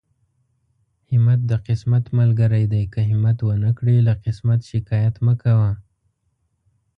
همت 1.11 1.39
د 1.51 1.53
قسمت 1.67 2.05
ملګری 2.19 2.65
دی، 2.73 2.83
که 2.93 2.99
همت 3.11 3.37
ونکړې 3.43 3.97
له 4.07 4.13
قسمت 4.23 4.59
شکايت 4.71 5.15
مکوه. 5.25 5.71